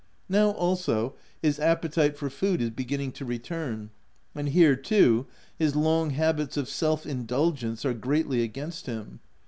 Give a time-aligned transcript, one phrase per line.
[0.29, 1.13] Now also,
[1.43, 3.91] his appetite for food is beginning to return;
[4.33, 5.27] and here too,
[5.59, 9.19] his long habits of self indulgence are greatly against him.